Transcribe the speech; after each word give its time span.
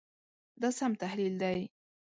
دا 0.61 0.69
سم 0.79 0.91
تحلیل 1.01 1.33
دی. 1.41 1.59